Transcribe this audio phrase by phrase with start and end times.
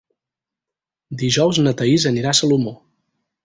[1.23, 2.77] Dijous na Thaís anirà a Salomó.